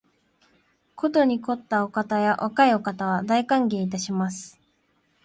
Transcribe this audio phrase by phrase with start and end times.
[0.95, 4.59] ことに肥ったお方や若いお方は、大歓迎いたします